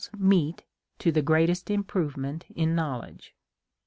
[0.13, 0.63] 195 meal's meat
[0.97, 3.35] to the greatest improvement in know ledge.